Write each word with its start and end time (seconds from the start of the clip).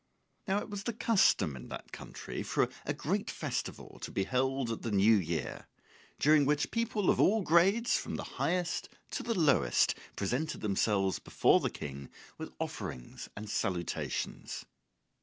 Now 0.47 0.57
it 0.57 0.67
was 0.71 0.85
the 0.85 0.93
custom 0.93 1.55
in 1.55 1.67
that 1.67 1.91
country 1.91 2.41
for 2.41 2.69
a 2.87 2.91
great 2.95 3.29
festival 3.29 3.99
to 4.01 4.09
be 4.09 4.23
held 4.23 4.71
at 4.71 4.81
the 4.81 4.89
new 4.89 5.13
year, 5.15 5.67
during 6.17 6.43
which 6.43 6.71
people 6.71 7.11
of 7.11 7.19
all 7.19 7.43
grades, 7.43 7.97
from 7.99 8.15
the 8.15 8.23
highest 8.41 8.89
to 9.11 9.21
the 9.21 9.37
lowest, 9.39 9.93
presented 10.15 10.61
themselves 10.61 11.19
before 11.19 11.59
the 11.59 11.69
King 11.69 12.09
with 12.39 12.51
offerings 12.59 13.29
and 13.37 13.47
salutations. 13.47 14.65